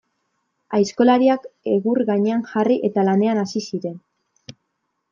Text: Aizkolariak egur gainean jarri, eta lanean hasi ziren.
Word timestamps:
Aizkolariak 0.77 1.45
egur 1.73 2.03
gainean 2.09 2.43
jarri, 2.55 2.81
eta 2.91 3.07
lanean 3.13 3.45
hasi 3.47 3.67
ziren. 3.67 4.05